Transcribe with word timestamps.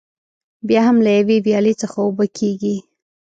بیا 0.67 0.81
هم 0.87 0.97
له 1.05 1.11
یوې 1.17 1.37
ویالې 1.45 1.73
څخه 1.81 1.97
اوبه 2.05 2.25
کېږي. 2.37 2.75